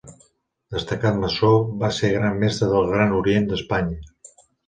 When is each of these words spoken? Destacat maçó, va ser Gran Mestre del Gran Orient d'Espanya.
Destacat 0.75 1.19
maçó, 1.23 1.49
va 1.83 1.91
ser 1.99 2.09
Gran 2.15 2.41
Mestre 2.45 2.71
del 2.73 2.89
Gran 2.95 3.15
Orient 3.21 3.47
d'Espanya. 3.53 4.01